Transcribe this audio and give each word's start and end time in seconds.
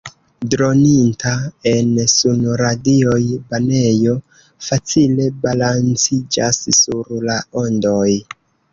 Droninta 0.51 1.33
en 1.71 1.91
sunradioj 2.13 3.19
banejo 3.53 4.17
facile 4.71 5.31
balanciĝas 5.47 6.65
sur 6.83 7.17
la 7.31 7.41
ondoj. 7.67 8.07